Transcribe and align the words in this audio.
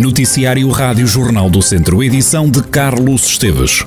Noticiário 0.00 0.66
Rádio 0.70 1.06
Jornal 1.06 1.50
do 1.50 1.60
Centro, 1.60 2.02
edição 2.02 2.50
de 2.50 2.62
Carlos 2.62 3.26
Esteves. 3.26 3.84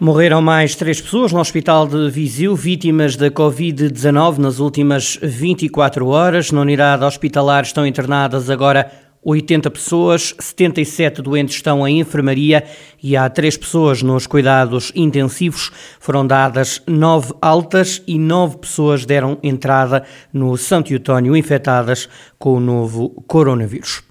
Morreram 0.00 0.40
mais 0.40 0.74
três 0.74 0.98
pessoas 0.98 1.30
no 1.30 1.38
hospital 1.38 1.86
de 1.86 2.08
Viseu, 2.08 2.56
vítimas 2.56 3.16
da 3.16 3.30
Covid-19 3.30 4.38
nas 4.38 4.60
últimas 4.60 5.18
24 5.22 6.06
horas. 6.06 6.50
Na 6.50 6.62
unidade 6.62 7.04
hospitalar 7.04 7.64
estão 7.64 7.86
internadas 7.86 8.48
agora 8.48 8.90
80 9.28 9.72
pessoas, 9.72 10.36
77 10.38 11.20
doentes 11.20 11.56
estão 11.56 11.86
em 11.86 11.98
enfermaria 11.98 12.62
e 13.02 13.16
há 13.16 13.28
três 13.28 13.56
pessoas 13.56 14.00
nos 14.00 14.24
cuidados 14.24 14.92
intensivos. 14.94 15.72
Foram 15.98 16.24
dadas 16.24 16.80
nove 16.86 17.34
altas 17.42 18.00
e 18.06 18.20
nove 18.20 18.58
pessoas 18.58 19.04
deram 19.04 19.36
entrada 19.42 20.04
no 20.32 20.56
Santo 20.56 20.92
Eutónio 20.92 21.36
infectadas 21.36 22.08
com 22.38 22.54
o 22.54 22.60
novo 22.60 23.10
coronavírus. 23.26 24.04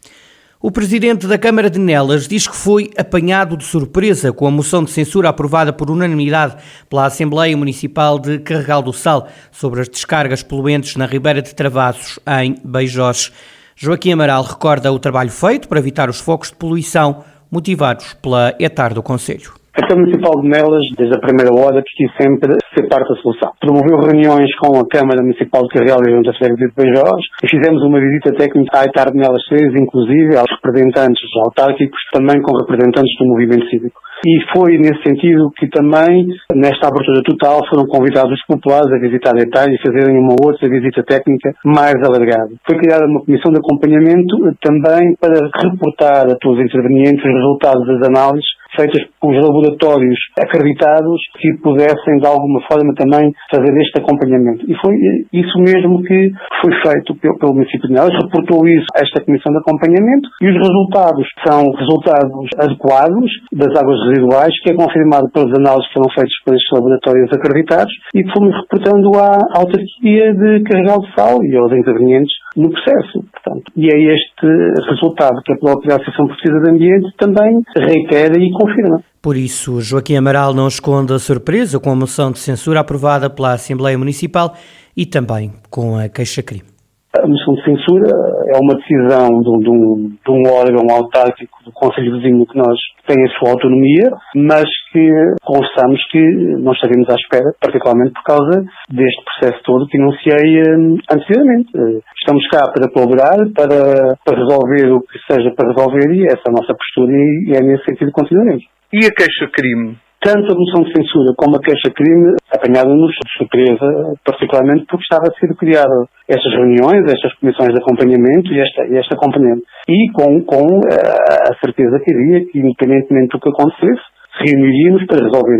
O 0.61 0.69
presidente 0.69 1.27
da 1.27 1.37
Câmara 1.37 1.69
de 1.69 1.79
Nelas 1.79 2.27
diz 2.27 2.45
que 2.45 2.55
foi 2.55 2.91
apanhado 2.97 3.55
de 3.55 3.63
surpresa 3.63 4.33
com 4.33 4.45
a 4.45 4.51
moção 4.51 4.83
de 4.83 4.91
censura 4.91 5.29
aprovada 5.29 5.71
por 5.71 5.89
unanimidade 5.89 6.57
pela 6.89 7.05
Assembleia 7.05 7.55
Municipal 7.55 8.19
de 8.19 8.39
Carregal 8.39 8.81
do 8.81 8.91
Sal 8.91 9.29
sobre 9.49 9.79
as 9.79 9.87
descargas 9.87 10.43
poluentes 10.43 10.97
na 10.97 11.05
Ribeira 11.05 11.41
de 11.41 11.55
Travassos, 11.55 12.19
em 12.43 12.57
Beijós. 12.65 13.31
Joaquim 13.77 14.13
Amaral 14.13 14.41
recorda 14.41 14.89
o 14.89 14.97
trabalho 14.97 15.29
feito 15.29 15.67
para 15.67 15.79
evitar 15.79 16.09
os 16.09 16.21
focos 16.21 16.49
de 16.49 16.55
poluição 16.55 17.25
motivados 17.51 18.13
pela 18.21 18.55
ETAR 18.57 18.93
do 18.93 19.03
Conselho. 19.03 19.53
A 19.75 19.87
Câmara 19.87 20.07
Municipal 20.07 20.39
de 20.39 20.47
Nelas, 20.47 20.87
desde 20.95 21.17
a 21.17 21.19
primeira 21.19 21.51
hora, 21.51 21.83
quis 21.83 22.07
sempre 22.15 22.55
ser 22.71 22.87
parte 22.87 23.11
da 23.11 23.19
solução. 23.19 23.51
Promoveu 23.59 24.07
reuniões 24.07 24.47
com 24.55 24.79
a 24.79 24.87
Câmara 24.87 25.21
Municipal 25.21 25.63
de 25.63 25.75
Carregal 25.75 25.99
e 25.99 26.15
Junta 26.15 26.31
de 26.31 26.71
Beijós 26.71 27.19
e 27.43 27.47
fizemos 27.49 27.83
uma 27.83 27.99
visita 27.99 28.31
técnica 28.31 28.71
à 28.71 28.85
ETAR 28.85 29.11
de 29.11 29.19
Nelas 29.19 29.43
3, 29.49 29.75
inclusive 29.75 30.37
aos 30.37 30.47
representantes 30.63 31.27
autárquicos, 31.43 31.99
também 32.13 32.41
com 32.41 32.55
representantes 32.55 33.11
do 33.19 33.27
movimento 33.27 33.67
cívico. 33.67 33.99
E 34.25 34.39
foi 34.55 34.77
nesse 34.77 35.03
sentido 35.03 35.51
que 35.59 35.67
também, 35.67 36.25
nesta 36.55 36.87
abertura 36.87 37.21
total, 37.21 37.59
foram 37.67 37.85
convidados 37.85 38.31
os 38.31 38.45
populares 38.47 38.87
a 38.93 38.97
visitar 38.97 39.35
a 39.35 39.43
ETAR 39.43 39.67
e 39.67 39.77
fazerem 39.83 40.17
uma 40.17 40.39
outra 40.39 40.69
visita 40.69 41.03
técnica 41.03 41.51
mais 41.65 41.99
alargada. 41.99 42.55
Foi 42.65 42.79
criada 42.79 43.03
uma 43.05 43.25
comissão 43.25 43.51
de 43.51 43.59
acompanhamento 43.59 44.55
também 44.63 45.19
para 45.19 45.35
reportar 45.67 46.31
a 46.31 46.35
todos 46.39 46.59
os 46.59 46.65
intervenientes 46.65 47.19
os 47.19 47.35
resultados 47.35 47.85
das 47.87 48.07
análises 48.07 48.55
feitas 48.75 49.01
pelos 49.21 49.41
laboratórios 49.41 50.19
acreditados 50.39 51.19
que 51.39 51.53
pudessem 51.61 52.17
de 52.19 52.27
alguma 52.27 52.61
forma 52.67 52.93
também 52.95 53.33
fazer 53.51 53.73
este 53.81 53.99
acompanhamento. 53.99 54.65
E 54.69 54.75
foi 54.75 54.95
isso 55.33 55.57
mesmo 55.59 56.01
que 56.03 56.31
foi 56.61 56.71
feito 56.83 57.15
pelo, 57.15 57.37
pelo 57.39 57.53
município 57.53 57.87
de 57.87 57.93
Nelas, 57.93 58.13
reportou 58.13 58.67
isso 58.67 58.87
a 58.95 59.01
esta 59.01 59.23
comissão 59.23 59.51
de 59.53 59.59
acompanhamento 59.59 60.29
e 60.41 60.49
os 60.49 60.57
resultados 60.57 61.27
são 61.45 61.63
resultados 61.71 62.49
adequados 62.59 63.31
das 63.51 63.71
águas 63.79 63.99
residuais, 64.09 64.53
que 64.61 64.71
é 64.71 64.75
confirmado 64.75 65.29
pelas 65.31 65.53
análises 65.57 65.87
que 65.87 65.93
foram 65.93 66.09
feitas 66.13 66.35
pelos 66.45 66.63
laboratórios 66.73 67.29
acreditados 67.31 67.93
e 68.13 68.23
que 68.23 68.31
fomos 68.31 68.55
reportando 68.55 69.09
à 69.19 69.37
autarquia 69.57 70.33
de 70.33 70.63
Carregal 70.63 70.99
de 70.99 71.13
Sal 71.15 71.43
e 71.43 71.55
aos 71.55 71.71
intervenientes 71.71 72.33
no 72.55 72.69
processo. 72.69 73.23
Portanto, 73.31 73.71
e 73.75 73.87
é 73.87 73.97
este 74.15 74.47
resultado 74.89 75.41
que 75.43 75.53
a 75.53 75.57
própria 75.57 75.95
Associação 75.95 76.27
Portuguesa 76.27 76.63
de 76.63 76.71
Ambiente 76.71 77.07
também 77.17 77.61
reitera 77.77 78.39
e 78.39 78.51
confirma. 78.65 79.03
Por 79.21 79.37
isso, 79.37 79.81
Joaquim 79.81 80.15
Amaral 80.15 80.53
não 80.53 80.67
esconde 80.67 81.13
a 81.13 81.19
surpresa 81.19 81.79
com 81.79 81.91
a 81.91 81.95
moção 81.95 82.31
de 82.31 82.39
censura 82.39 82.79
aprovada 82.79 83.29
pela 83.29 83.53
Assembleia 83.53 83.97
Municipal 83.97 84.55
e 84.95 85.05
também 85.05 85.53
com 85.69 85.97
a 85.97 86.07
queixa-crime. 86.07 86.74
A 87.21 87.27
moção 87.27 87.53
de 87.55 87.63
censura 87.63 88.09
é 88.53 88.57
uma 88.57 88.75
decisão 88.75 89.29
de, 89.39 89.63
de, 89.63 89.69
um, 89.69 90.09
de 90.09 90.31
um, 90.31 90.43
órgão 90.51 90.85
autárquico 90.89 91.63
do 91.63 91.71
Conselho 91.71 92.17
Vizinho 92.17 92.45
que 92.45 92.57
nós 92.57 92.77
tem 93.07 93.15
a 93.23 93.29
sua 93.37 93.51
autonomia, 93.51 94.11
mas 94.35 94.65
que 94.91 95.09
constamos 95.43 96.01
que 96.11 96.19
não 96.59 96.73
estaremos 96.73 97.09
à 97.09 97.15
espera, 97.15 97.53
particularmente 97.59 98.13
por 98.13 98.23
causa 98.23 98.65
deste 98.89 99.23
processo 99.23 99.63
todo 99.63 99.87
que 99.87 99.97
enunciei 99.97 100.59
eh, 100.59 101.13
anteriormente. 101.13 101.71
Estamos 102.19 102.45
cá 102.49 102.71
para 102.71 102.91
colaborar, 102.91 103.37
para, 103.55 104.17
para 104.23 104.37
resolver 104.37 104.91
o 104.91 105.01
que 105.01 105.19
seja 105.31 105.51
para 105.55 105.69
resolver 105.69 106.13
e 106.13 106.25
essa 106.25 106.43
é 106.47 106.49
a 106.49 106.53
nossa 106.53 106.73
postura 106.73 107.11
e 107.13 107.53
é 107.55 107.61
nesse 107.61 107.85
sentido 107.85 108.07
que 108.07 108.21
continuaremos. 108.21 108.63
E 108.91 109.05
a 109.05 109.11
queixa-crime? 109.11 110.04
Tanto 110.25 110.51
a 110.51 110.57
moção 110.57 110.81
de 110.81 110.91
censura 110.91 111.33
como 111.37 111.55
a 111.55 111.61
queixa-crime 111.61 112.33
apanharam-nos 112.49 113.13
de 113.13 113.37
surpresa, 113.37 114.17
particularmente 114.25 114.85
porque 114.89 115.03
estava 115.03 115.29
a 115.29 115.39
ser 115.39 115.53
criada 115.53 116.09
estas 116.27 116.51
reuniões, 116.53 117.05
estas 117.05 117.31
comissões 117.37 117.69
de 117.69 117.79
acompanhamento 117.79 118.51
e 118.51 118.59
esta, 118.59 118.81
esta 118.89 119.15
componente. 119.15 119.61
E 119.87 120.11
com, 120.11 120.41
com 120.41 120.81
a 120.81 121.53
certeza 121.61 122.01
que 122.03 122.11
havia 122.11 122.43
que, 122.49 122.57
independentemente 122.57 123.37
do 123.37 123.39
que 123.39 123.49
acontecesse, 123.49 124.01
reuniríamos 124.39 125.05
para 125.07 125.23
resolver 125.23 125.59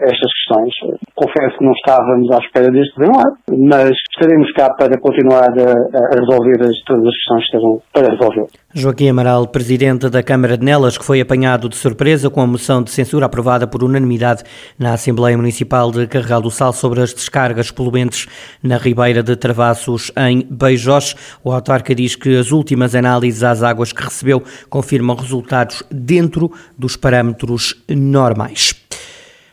estas 0.00 0.32
questões. 0.32 0.74
Confesso 1.14 1.58
que 1.58 1.64
não 1.64 1.72
estávamos 1.72 2.30
à 2.32 2.38
espera 2.38 2.70
deste 2.70 2.98
desenlace, 2.98 3.36
mas 3.50 3.90
estaremos 4.12 4.52
cá 4.52 4.72
para 4.74 4.98
continuar 4.98 5.50
a, 5.50 5.72
a 5.72 6.20
resolver 6.20 6.62
as, 6.62 6.78
todas 6.84 7.06
as 7.06 7.14
questões 7.14 7.40
que 7.40 7.56
estejam 7.56 7.82
para 7.92 8.10
resolver. 8.10 8.46
Joaquim 8.76 9.08
Amaral, 9.08 9.46
presidente 9.46 10.08
da 10.08 10.22
Câmara 10.22 10.58
de 10.58 10.64
Nelas, 10.64 10.98
que 10.98 11.04
foi 11.04 11.20
apanhado 11.20 11.68
de 11.68 11.76
surpresa 11.76 12.28
com 12.28 12.40
a 12.40 12.46
moção 12.46 12.82
de 12.82 12.90
censura 12.90 13.26
aprovada 13.26 13.68
por 13.68 13.84
unanimidade 13.84 14.42
na 14.76 14.94
Assembleia 14.94 15.36
Municipal 15.36 15.92
de 15.92 16.06
Carregal 16.08 16.42
do 16.42 16.50
Sal 16.50 16.72
sobre 16.72 17.00
as 17.00 17.14
descargas 17.14 17.70
poluentes 17.70 18.26
na 18.62 18.76
Ribeira 18.76 19.22
de 19.22 19.36
Travassos, 19.36 20.10
em 20.16 20.44
Beijós. 20.50 21.14
O 21.44 21.52
autarca 21.52 21.94
diz 21.94 22.16
que 22.16 22.36
as 22.36 22.50
últimas 22.50 22.96
análises 22.96 23.44
às 23.44 23.62
águas 23.62 23.92
que 23.92 24.02
recebeu 24.02 24.42
confirmam 24.68 25.14
resultados 25.14 25.84
dentro 25.88 26.50
dos 26.76 26.96
parâmetros 26.96 27.84
normais. 28.14 28.74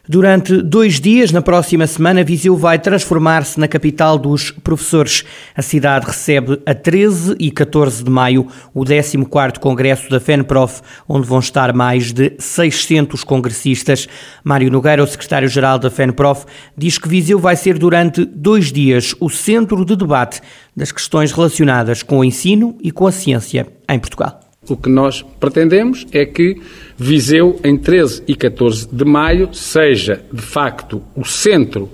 Durante 0.07 0.61
dois 0.61 0.99
dias, 0.99 1.31
na 1.31 1.41
próxima 1.41 1.87
semana, 1.87 2.23
Viseu 2.23 2.57
vai 2.57 2.77
transformar-se 2.77 3.59
na 3.59 3.67
capital 3.67 4.17
dos 4.17 4.51
professores. 4.51 5.23
A 5.55 5.61
cidade 5.61 6.05
recebe 6.05 6.61
a 6.65 6.73
13 6.73 7.35
e 7.39 7.49
14 7.49 8.03
de 8.03 8.09
maio 8.09 8.47
o 8.73 8.83
14º 8.83 9.59
Congresso 9.59 10.09
da 10.09 10.19
FENPROF, 10.19 10.81
onde 11.07 11.25
vão 11.25 11.39
estar 11.39 11.71
mais 11.71 12.11
de 12.11 12.33
600 12.37 13.23
congressistas. 13.23 14.07
Mário 14.43 14.69
Nogueira, 14.69 15.03
o 15.03 15.07
secretário-geral 15.07 15.79
da 15.79 15.89
FENPROF, 15.89 16.45
diz 16.75 16.97
que 16.97 17.07
Viseu 17.07 17.39
vai 17.39 17.55
ser 17.55 17.77
durante 17.77 18.25
dois 18.25 18.71
dias 18.71 19.15
o 19.19 19.29
centro 19.29 19.85
de 19.85 19.95
debate 19.95 20.41
das 20.75 20.91
questões 20.91 21.31
relacionadas 21.31 22.03
com 22.03 22.19
o 22.19 22.25
ensino 22.25 22.77
e 22.81 22.91
com 22.91 23.07
a 23.07 23.11
ciência 23.13 23.65
em 23.87 23.97
Portugal. 23.97 24.50
O 24.69 24.77
que 24.77 24.89
nós 24.89 25.25
pretendemos 25.39 26.05
é 26.11 26.23
que 26.23 26.55
Viseu, 26.95 27.59
em 27.63 27.75
13 27.75 28.21
e 28.27 28.35
14 28.35 28.87
de 28.93 29.03
maio, 29.03 29.49
seja 29.51 30.21
de 30.31 30.41
facto 30.41 31.01
o 31.15 31.25
centro 31.25 31.89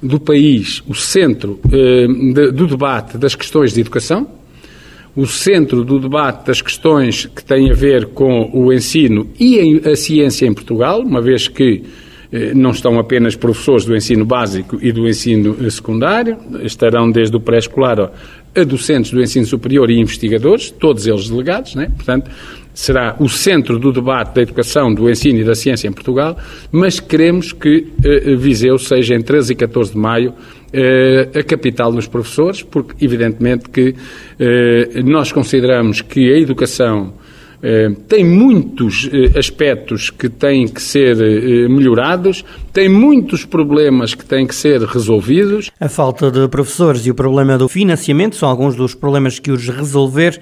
do 0.00 0.20
país, 0.20 0.84
o 0.86 0.94
centro 0.94 1.58
eh, 1.66 2.06
de, 2.06 2.52
do 2.52 2.68
debate 2.68 3.18
das 3.18 3.34
questões 3.34 3.72
de 3.72 3.80
educação, 3.80 4.28
o 5.16 5.26
centro 5.26 5.82
do 5.82 5.98
debate 5.98 6.46
das 6.46 6.62
questões 6.62 7.26
que 7.26 7.44
têm 7.44 7.72
a 7.72 7.74
ver 7.74 8.06
com 8.10 8.48
o 8.52 8.72
ensino 8.72 9.28
e 9.36 9.80
a 9.84 9.96
ciência 9.96 10.46
em 10.46 10.54
Portugal, 10.54 11.00
uma 11.00 11.20
vez 11.20 11.48
que 11.48 11.82
eh, 12.30 12.54
não 12.54 12.70
estão 12.70 13.00
apenas 13.00 13.34
professores 13.34 13.84
do 13.84 13.96
ensino 13.96 14.24
básico 14.24 14.78
e 14.80 14.92
do 14.92 15.08
ensino 15.08 15.56
eh, 15.60 15.68
secundário, 15.68 16.38
estarão 16.62 17.10
desde 17.10 17.36
o 17.36 17.40
pré-escolar 17.40 18.12
a 18.54 18.64
docentes 18.64 19.10
do 19.10 19.20
ensino 19.20 19.46
superior 19.46 19.90
e 19.90 19.98
investigadores, 19.98 20.70
todos 20.70 21.06
eles 21.06 21.28
delegados, 21.28 21.74
né? 21.74 21.90
portanto, 21.96 22.30
será 22.74 23.16
o 23.18 23.28
centro 23.28 23.78
do 23.78 23.92
debate 23.92 24.34
da 24.34 24.42
educação, 24.42 24.92
do 24.92 25.10
ensino 25.10 25.40
e 25.40 25.44
da 25.44 25.54
ciência 25.54 25.88
em 25.88 25.92
Portugal, 25.92 26.36
mas 26.70 27.00
queremos 27.00 27.52
que 27.52 27.88
eh, 28.02 28.34
Viseu 28.36 28.78
seja 28.78 29.14
em 29.14 29.20
13 29.20 29.52
e 29.52 29.56
14 29.56 29.92
de 29.92 29.98
maio 29.98 30.34
eh, 30.72 31.28
a 31.34 31.42
capital 31.42 31.92
dos 31.92 32.06
professores, 32.06 32.62
porque 32.62 33.04
evidentemente 33.04 33.68
que 33.68 33.94
eh, 34.38 35.02
nós 35.04 35.30
consideramos 35.30 36.00
que 36.00 36.32
a 36.32 36.38
educação 36.38 37.12
eh, 37.18 37.21
tem 38.08 38.24
muitos 38.24 39.08
eh, 39.12 39.38
aspectos 39.38 40.10
que 40.10 40.28
têm 40.28 40.66
que 40.66 40.82
ser 40.82 41.16
eh, 41.20 41.68
melhorados, 41.68 42.44
tem 42.72 42.88
muitos 42.88 43.44
problemas 43.44 44.14
que 44.14 44.24
têm 44.24 44.46
que 44.46 44.54
ser 44.54 44.82
resolvidos. 44.82 45.70
A 45.78 45.88
falta 45.88 46.30
de 46.30 46.48
professores 46.48 47.06
e 47.06 47.10
o 47.10 47.14
problema 47.14 47.56
do 47.56 47.68
financiamento 47.68 48.34
são 48.34 48.48
alguns 48.48 48.74
dos 48.74 48.94
problemas 48.94 49.38
que 49.38 49.52
os 49.52 49.68
resolver. 49.68 50.40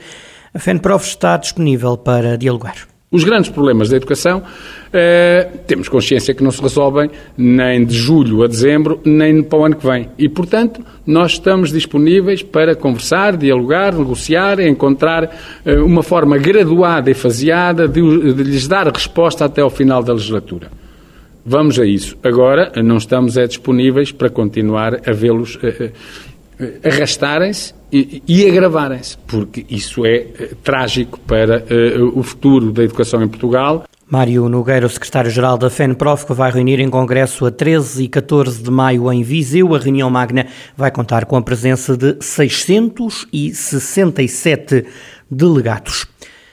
A 0.54 0.58
FENPROF 0.58 1.06
está 1.06 1.36
disponível 1.36 1.96
para 1.96 2.36
dialogar. 2.38 2.89
Os 3.12 3.24
grandes 3.24 3.50
problemas 3.50 3.88
da 3.88 3.96
educação 3.96 4.40
eh, 4.92 5.48
temos 5.66 5.88
consciência 5.88 6.32
que 6.32 6.44
não 6.44 6.52
se 6.52 6.62
resolvem 6.62 7.10
nem 7.36 7.84
de 7.84 7.92
julho 7.92 8.44
a 8.44 8.46
dezembro, 8.46 9.00
nem 9.04 9.42
para 9.42 9.58
o 9.58 9.64
ano 9.64 9.74
que 9.74 9.84
vem. 9.84 10.08
E, 10.16 10.28
portanto, 10.28 10.80
nós 11.04 11.32
estamos 11.32 11.72
disponíveis 11.72 12.40
para 12.40 12.76
conversar, 12.76 13.36
dialogar, 13.36 13.92
negociar, 13.94 14.60
encontrar 14.60 15.28
eh, 15.66 15.80
uma 15.80 16.04
forma 16.04 16.38
graduada 16.38 17.10
e 17.10 17.14
faseada 17.14 17.88
de, 17.88 18.00
de 18.32 18.44
lhes 18.44 18.68
dar 18.68 18.86
resposta 18.86 19.44
até 19.44 19.60
ao 19.60 19.70
final 19.70 20.04
da 20.04 20.12
legislatura. 20.12 20.70
Vamos 21.44 21.80
a 21.80 21.84
isso. 21.84 22.16
Agora, 22.22 22.70
não 22.80 22.98
estamos 22.98 23.36
é, 23.36 23.44
disponíveis 23.44 24.12
para 24.12 24.30
continuar 24.30 25.00
a 25.04 25.12
vê-los. 25.12 25.58
Eh, 25.64 25.90
arrastarem-se 26.84 27.74
e, 27.92 28.22
e 28.26 28.48
agravarem-se, 28.48 29.18
porque 29.26 29.66
isso 29.68 30.06
é 30.06 30.20
trágico 30.62 31.18
para 31.20 31.64
o 32.14 32.22
futuro 32.22 32.72
da 32.72 32.84
educação 32.84 33.22
em 33.22 33.28
Portugal. 33.28 33.84
Mário 34.10 34.48
Nogueira, 34.48 34.86
o 34.86 34.90
secretário-geral 34.90 35.56
da 35.56 35.70
FENPROF, 35.70 36.26
que 36.26 36.32
vai 36.32 36.50
reunir 36.50 36.80
em 36.80 36.90
congresso 36.90 37.46
a 37.46 37.50
13 37.52 38.02
e 38.02 38.08
14 38.08 38.60
de 38.60 38.68
maio 38.68 39.12
em 39.12 39.22
Viseu. 39.22 39.72
A 39.72 39.78
reunião 39.78 40.10
magna 40.10 40.48
vai 40.76 40.90
contar 40.90 41.26
com 41.26 41.36
a 41.36 41.42
presença 41.42 41.96
de 41.96 42.16
667 42.20 44.84
delegados. 45.30 46.08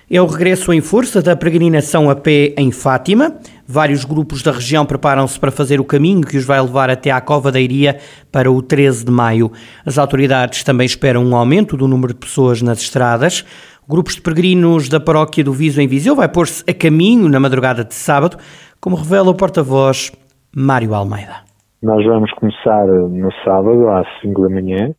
É 0.08 0.22
o 0.22 0.28
regresso 0.28 0.72
em 0.72 0.82
força 0.82 1.20
da 1.20 1.36
peregrinação 1.36 2.12
a 2.12 2.16
pé 2.16 2.54
em 2.58 2.72
Fátima. 2.72 3.36
Vários 3.70 4.06
grupos 4.06 4.42
da 4.42 4.54
região 4.54 4.86
preparam-se 4.86 5.38
para 5.38 5.52
fazer 5.52 5.82
o 5.82 5.84
caminho 5.84 6.22
que 6.22 6.38
os 6.38 6.46
vai 6.46 6.62
levar 6.62 6.90
até 6.90 7.12
à 7.12 7.20
Cova 7.20 7.52
da 7.52 7.60
Iria 7.60 7.98
para 8.32 8.50
o 8.50 8.62
13 8.62 9.04
de 9.04 9.12
maio. 9.12 9.52
As 9.86 9.98
autoridades 9.98 10.64
também 10.64 10.86
esperam 10.86 11.26
um 11.26 11.36
aumento 11.36 11.76
do 11.76 11.86
número 11.86 12.14
de 12.14 12.20
pessoas 12.20 12.62
nas 12.62 12.80
estradas. 12.80 13.46
Grupos 13.86 14.16
de 14.16 14.22
peregrinos 14.22 14.88
da 14.88 15.02
paróquia 15.02 15.44
do 15.44 15.52
Viso 15.52 15.82
em 15.82 15.88
Viseu 15.88 16.16
vai 16.16 16.30
pôr-se 16.30 16.64
a 16.70 16.74
caminho 16.74 17.28
na 17.28 17.42
madrugada 17.42 17.84
de 17.84 17.94
sábado, 17.94 18.38
como 18.80 18.96
revela 18.96 19.32
o 19.32 19.36
porta-voz 19.36 20.14
Mário 20.56 20.94
Almeida. 20.94 21.46
Nós 21.84 22.06
vamos 22.06 22.32
começar 22.32 22.88
no 22.88 23.32
sábado 23.44 23.90
às 23.90 24.08
5 24.22 24.44
da 24.44 24.50
manhã, 24.50 24.96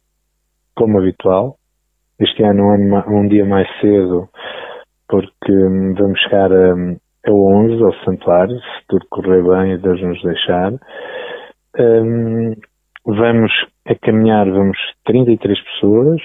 como 0.77 0.99
habitual. 0.99 1.57
Este 2.21 2.43
ano 2.43 2.65
um, 2.65 3.19
um 3.19 3.29
dia 3.29 3.47
mais 3.47 3.67
cedo, 3.81 4.29
porque 5.09 5.53
hum, 5.53 5.95
vamos 5.99 6.21
chegar 6.21 6.53
a, 6.53 6.75
a 7.27 7.31
11 7.31 7.83
ao 7.83 7.95
santuário, 8.05 8.57
se 8.57 8.87
tudo 8.89 9.07
correr 9.11 9.43
bem 9.43 9.73
e 9.73 9.79
Deus 9.79 10.01
nos 10.03 10.23
deixar. 10.23 10.73
Um, 11.79 12.55
vamos 13.05 13.53
a 13.87 13.95
caminhar, 13.95 14.51
vamos 14.51 14.79
33 15.05 15.59
pessoas, 15.61 16.21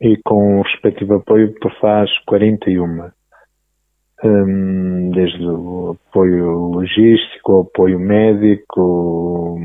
e 0.00 0.16
com 0.24 0.58
o 0.58 0.62
respectivo 0.62 1.14
apoio 1.14 1.54
por 1.60 1.72
faz 1.80 2.10
41. 2.26 3.10
Um, 4.24 5.10
desde 5.10 5.44
o 5.44 5.96
apoio 6.10 6.46
logístico, 6.68 7.52
o 7.52 7.60
apoio 7.62 7.98
médico 7.98 9.58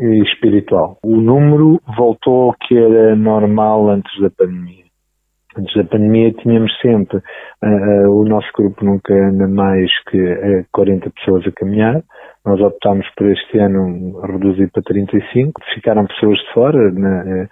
e 0.00 0.22
espiritual. 0.22 0.98
O 1.02 1.16
número 1.16 1.80
voltou 1.96 2.50
ao 2.50 2.54
que 2.54 2.76
era 2.76 3.16
normal 3.16 3.90
antes 3.90 4.20
da 4.20 4.30
pandemia. 4.30 4.87
Antes 5.58 5.74
da 5.74 5.84
pandemia 5.84 6.32
tínhamos 6.34 6.70
sempre, 6.80 7.18
uh, 7.18 8.10
o 8.10 8.24
nosso 8.24 8.46
grupo 8.56 8.84
nunca 8.84 9.12
anda 9.12 9.48
mais 9.48 9.90
que 10.08 10.16
uh, 10.16 10.64
40 10.72 11.10
pessoas 11.10 11.46
a 11.46 11.52
caminhar. 11.52 12.02
Nós 12.44 12.60
optámos 12.60 13.06
por 13.16 13.26
este 13.26 13.58
ano 13.58 14.20
reduzir 14.20 14.70
para 14.70 14.82
35. 14.84 15.60
Ficaram 15.74 16.06
pessoas 16.06 16.38
de 16.38 16.52
fora, 16.54 16.90
né, 16.92 17.48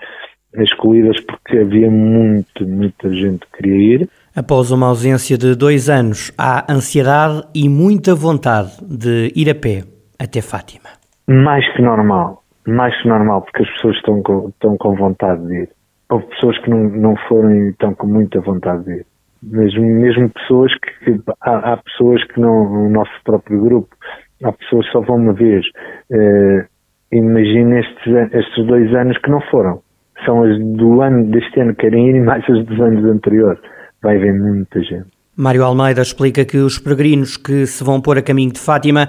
excluídas 0.55 1.21
porque 1.21 1.59
havia 1.59 1.91
muito, 1.91 2.67
muita 2.67 3.11
gente 3.11 3.41
que 3.47 3.57
queria 3.59 3.95
ir. 3.97 4.09
Após 4.35 4.71
uma 4.71 4.89
ausência 4.89 5.37
de 5.37 5.55
dois 5.55 5.89
anos, 5.89 6.33
há 6.39 6.71
ansiedade 6.73 7.43
e 7.55 7.69
muita 7.69 8.15
vontade 8.15 8.73
de 8.83 9.33
ir 9.35 9.51
a 9.51 9.55
pé 9.55 9.83
até 10.19 10.41
Fátima. 10.41 10.91
Mais 11.29 11.65
que 11.75 11.83
normal, 11.83 12.43
mais 12.67 12.95
que 13.03 13.09
normal, 13.09 13.43
porque 13.43 13.63
as 13.63 13.71
pessoas 13.75 13.97
estão 13.97 14.23
com, 14.23 14.49
estão 14.49 14.77
com 14.77 14.95
vontade 14.95 15.47
de 15.47 15.55
ir. 15.63 15.76
Houve 16.09 16.27
pessoas 16.27 16.59
que 16.59 16.71
não, 16.71 16.89
não 16.89 17.17
foram 17.29 17.55
e 17.55 17.71
estão 17.71 17.95
com 17.95 18.07
muita 18.07 18.41
vontade 18.41 18.85
de 18.85 18.93
ir. 18.93 19.07
Mesmo, 19.43 19.83
mesmo 19.83 20.31
pessoas 20.31 20.73
que, 20.79 21.13
que 21.13 21.21
há, 21.41 21.73
há, 21.73 21.77
pessoas 21.77 22.25
que 22.25 22.41
não, 22.41 22.69
no 22.69 22.91
nosso 22.91 23.13
próprio 23.25 23.61
grupo, 23.61 23.95
há 24.43 24.53
pessoas 24.53 24.87
que 24.87 24.93
só 24.93 25.01
vão 25.01 25.17
uma 25.17 25.33
vez. 25.33 25.65
Uh, 26.11 26.65
Imagina 27.13 27.81
estes, 27.81 28.15
estes 28.33 28.67
dois 28.67 28.93
anos 28.95 29.17
que 29.19 29.31
não 29.31 29.41
foram 29.51 29.81
são 30.25 30.43
as 30.43 30.59
do 30.59 31.03
ano 31.03 31.31
deste 31.31 31.61
ano 31.61 31.75
que 31.75 31.83
querem 31.83 32.11
ir 32.11 32.17
e 32.17 32.21
mais 32.21 32.43
as 32.49 32.65
dos 32.67 32.81
anos 32.81 33.05
anteriores. 33.05 33.61
Vai 34.03 34.17
haver 34.17 34.35
muita 34.35 34.81
gente. 34.83 35.07
Mário 35.37 35.63
Almeida 35.63 36.03
explica 36.03 36.45
que 36.45 36.57
os 36.57 36.79
peregrinos 36.79 37.37
que 37.37 37.67
se 37.67 37.85
vão 37.85 38.01
pôr 38.01 38.19
a 38.19 38.23
caminho 38.23 38.53
de 38.53 38.59
Fátima 38.59 39.09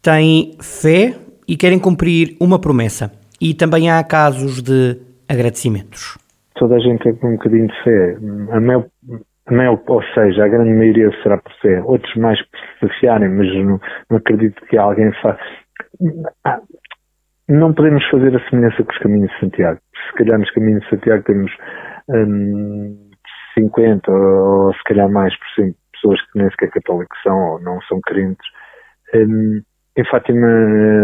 têm 0.00 0.56
fé 0.60 1.14
e 1.46 1.56
querem 1.56 1.78
cumprir 1.78 2.36
uma 2.40 2.58
promessa. 2.58 3.12
E 3.40 3.52
também 3.52 3.90
há 3.90 4.02
casos 4.02 4.62
de 4.62 4.96
agradecimentos. 5.28 6.16
Toda 6.54 6.76
a 6.76 6.78
gente 6.78 7.02
tem 7.02 7.12
um 7.30 7.36
bocadinho 7.36 7.66
de 7.66 7.82
fé. 7.82 8.16
A 8.50 8.60
maior, 8.60 8.86
a 9.48 9.92
ou 9.92 10.02
seja, 10.14 10.44
a 10.44 10.48
grande 10.48 10.70
maioria 10.70 11.10
será 11.22 11.38
por 11.38 11.52
fé. 11.60 11.82
Outros 11.82 12.14
mais 12.16 12.40
por 12.80 12.90
se 12.92 13.06
mas 13.06 13.54
não, 13.56 13.80
não 14.10 14.18
acredito 14.18 14.64
que 14.66 14.76
alguém 14.76 15.12
faça. 15.20 15.42
Não 17.48 17.74
podemos 17.74 18.04
fazer 18.08 18.34
a 18.34 18.48
semelhança 18.48 18.82
com 18.82 18.92
os 18.92 18.98
caminhos 18.98 19.30
de 19.32 19.40
Santiago. 19.40 19.80
Se 20.08 20.16
calhar 20.16 20.38
nos 20.38 20.50
caminhos 20.52 20.82
de 20.82 20.90
Santiago 20.90 21.24
temos 21.24 21.52
hum, 22.08 23.10
50 23.54 24.10
ou 24.10 24.72
se 24.74 24.82
calhar 24.84 25.10
mais 25.10 25.36
por 25.38 25.48
cento 25.54 25.76
pessoas 25.92 26.20
que 26.22 26.38
nem 26.38 26.50
sequer 26.50 26.70
católicos 26.70 27.18
são 27.22 27.36
ou 27.36 27.60
não 27.60 27.80
são 27.82 28.00
crentes. 28.00 28.46
Hum, 29.14 29.62
em 29.96 30.04
Fátima, 30.06 30.48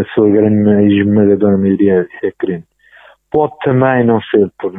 a 0.01 0.03
sua 0.13 0.29
grande 0.29 0.99
esmagadora 0.99 1.57
maioria 1.57 2.07
é 2.23 2.31
crente. 2.37 2.67
Pode 3.31 3.53
também 3.63 4.05
não 4.05 4.21
ser 4.21 4.51
por. 4.59 4.73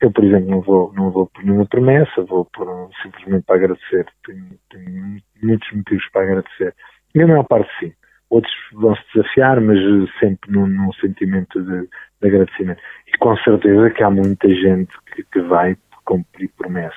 Eu, 0.00 0.12
por 0.12 0.24
exemplo, 0.24 0.50
não 0.50 0.60
vou, 0.60 0.92
não 0.94 1.10
vou 1.10 1.26
por 1.26 1.42
nenhuma 1.42 1.66
promessa, 1.66 2.22
vou 2.24 2.44
por 2.44 2.90
simplesmente 3.02 3.44
para 3.44 3.56
agradecer. 3.56 4.06
Tenho, 4.26 4.58
tenho 4.70 5.22
muitos 5.42 5.72
motivos 5.72 6.04
para 6.12 6.22
agradecer. 6.22 6.74
E 7.14 7.22
a 7.22 7.26
maior 7.26 7.44
parte 7.44 7.70
sim 7.80 7.92
outros 8.34 8.54
vão 8.72 8.94
se 8.96 9.02
desafiar, 9.14 9.60
mas 9.60 9.78
sempre 10.18 10.50
num, 10.50 10.66
num 10.66 10.92
sentimento 10.94 11.62
de, 11.62 11.88
de, 12.20 12.28
agradecimento. 12.28 12.80
E 13.06 13.16
com 13.18 13.36
certeza 13.38 13.90
que 13.90 14.02
há 14.02 14.10
muita 14.10 14.48
gente 14.48 14.92
que, 15.14 15.22
que 15.24 15.40
vai 15.42 15.76
cumprir 16.04 16.50
promessa. 16.56 16.96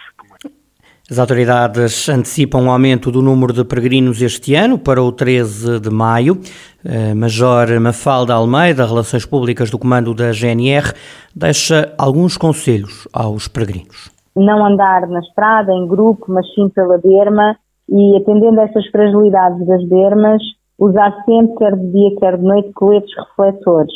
As 1.09 1.19
autoridades 1.19 2.09
antecipam 2.09 2.65
o 2.65 2.69
aumento 2.69 3.09
do 3.09 3.21
número 3.21 3.53
de 3.53 3.63
peregrinos 3.63 4.21
este 4.21 4.55
ano 4.55 4.77
para 4.77 5.01
o 5.01 5.09
13 5.09 5.79
de 5.79 5.89
maio. 5.89 6.37
Eh, 6.83 7.13
Major 7.13 7.79
Mafalda 7.79 8.33
Almeida, 8.33 8.85
Relações 8.85 9.25
Públicas 9.25 9.71
do 9.71 9.79
Comando 9.79 10.13
da 10.13 10.33
GNR, 10.33 10.91
deixa 11.33 11.93
alguns 11.97 12.35
conselhos 12.35 13.07
aos 13.13 13.47
peregrinos. 13.47 14.11
Não 14.35 14.65
andar 14.65 15.07
na 15.07 15.21
estrada 15.21 15.71
em 15.71 15.87
grupo, 15.87 16.25
mas 16.27 16.45
sim 16.53 16.67
pela 16.75 16.97
berma 16.97 17.55
e 17.87 18.17
atendendo 18.17 18.59
a 18.59 18.63
essas 18.65 18.85
fragilidades 18.87 19.65
das 19.65 19.87
bermas, 19.87 20.41
usar 20.77 21.23
sempre, 21.23 21.55
quer 21.55 21.73
de 21.73 21.89
dia, 21.89 22.19
quer 22.19 22.37
de 22.37 22.43
noite, 22.43 22.73
coletes 22.73 23.11
refletores. 23.15 23.93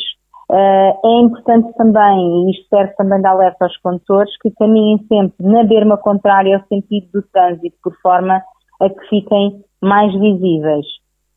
Uh, 0.52 0.92
é 1.02 1.20
importante 1.22 1.72
também, 1.78 2.50
e 2.50 2.68
serve 2.68 2.92
também 2.96 3.22
de 3.22 3.26
alerta 3.26 3.64
aos 3.64 3.76
condutores, 3.78 4.36
que 4.42 4.50
caminhem 4.50 4.98
sempre 5.08 5.46
na 5.46 5.64
berma 5.64 5.96
contrária 5.96 6.58
ao 6.58 6.66
sentido 6.66 7.08
do 7.14 7.22
trânsito, 7.32 7.74
por 7.82 7.94
forma 8.02 8.42
a 8.78 8.88
que 8.90 9.08
fiquem 9.08 9.64
mais 9.80 10.12
visíveis. 10.12 10.84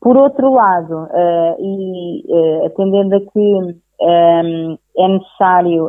Por 0.02 0.18
outro 0.18 0.52
lado, 0.52 1.04
uh, 1.04 1.56
e 1.58 2.24
uh, 2.28 2.66
atendendo 2.66 3.16
a 3.16 3.20
que 3.20 3.38
um, 4.02 4.78
é 4.98 5.08
necessário 5.08 5.88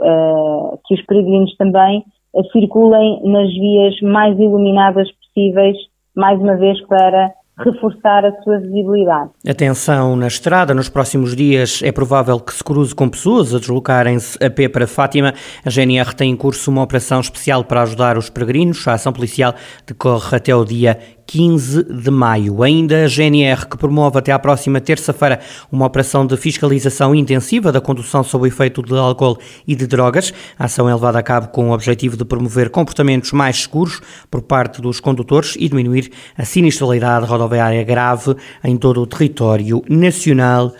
que 0.85 0.95
os 0.95 1.05
peregrinos 1.05 1.53
também 1.57 2.05
circulem 2.53 3.21
nas 3.25 3.49
vias 3.49 3.99
mais 4.01 4.39
iluminadas 4.39 5.09
possíveis, 5.11 5.75
mais 6.15 6.39
uma 6.39 6.55
vez 6.55 6.79
para 6.87 7.33
reforçar 7.57 8.25
a 8.25 8.31
sua 8.43 8.59
visibilidade. 8.59 9.31
Atenção 9.47 10.15
na 10.15 10.27
estrada, 10.27 10.73
nos 10.73 10.89
próximos 10.89 11.35
dias 11.35 11.81
é 11.83 11.91
provável 11.91 12.39
que 12.39 12.53
se 12.53 12.63
cruze 12.63 12.93
com 12.93 13.09
pessoas 13.09 13.53
a 13.53 13.59
deslocarem-se 13.59 14.43
a 14.43 14.49
pé 14.49 14.69
para 14.69 14.85
Fátima. 14.85 15.33
A 15.65 15.69
GNR 15.69 16.15
tem 16.15 16.31
em 16.31 16.35
curso 16.35 16.69
uma 16.69 16.83
operação 16.83 17.19
especial 17.19 17.63
para 17.63 17.81
ajudar 17.81 18.17
os 18.17 18.29
peregrinos. 18.29 18.87
A 18.87 18.93
ação 18.93 19.11
policial 19.11 19.53
decorre 19.85 20.35
até 20.35 20.55
o 20.55 20.63
dia 20.63 20.99
15 21.27 21.83
de 21.83 22.09
maio. 22.09 22.63
Ainda 22.63 23.03
a 23.03 23.07
GNR, 23.07 23.67
que 23.67 23.77
promove 23.77 24.17
até 24.17 24.31
à 24.31 24.39
próxima 24.39 24.79
terça-feira 24.79 25.41
uma 25.69 25.85
operação 25.85 26.25
de 26.25 26.37
fiscalização 26.37 27.13
intensiva 27.13 27.71
da 27.71 27.81
condução 27.81 28.23
sob 28.23 28.45
o 28.45 28.47
efeito 28.47 28.81
de 28.81 28.93
álcool 28.97 29.37
e 29.67 29.75
de 29.75 29.85
drogas. 29.85 30.33
A 30.57 30.65
ação 30.65 30.89
é 30.89 30.93
levada 30.93 31.19
a 31.19 31.23
cabo 31.23 31.49
com 31.49 31.69
o 31.69 31.73
objetivo 31.73 32.15
de 32.15 32.23
promover 32.23 32.69
comportamentos 32.69 33.33
mais 33.33 33.63
seguros 33.63 33.99
por 34.31 34.41
parte 34.41 34.81
dos 34.81 35.01
condutores 35.01 35.55
e 35.59 35.67
diminuir 35.67 36.09
a 36.37 36.45
sinistralidade 36.45 37.25
rodoviária 37.25 37.83
grave 37.83 38.35
em 38.63 38.77
todo 38.77 39.01
o 39.01 39.05
território 39.05 39.83
nacional 39.89 40.73